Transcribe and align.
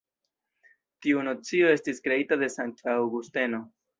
Tiu 1.05 1.19
nocio 1.27 1.69
estis 1.75 2.01
kreita 2.07 2.39
de 2.45 2.51
sankta 2.57 2.97
Aŭgusteno. 2.97 3.63